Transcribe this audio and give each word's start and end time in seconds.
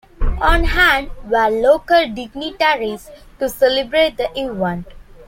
On 0.41 0.63
hand 0.63 1.11
were 1.25 1.49
local 1.51 2.09
dignitaries 2.11 3.11
to 3.37 3.47
celebrate 3.47 4.17
the 4.17 4.31
event. 4.35 4.87